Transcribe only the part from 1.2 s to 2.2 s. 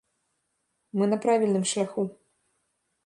правільным шляху.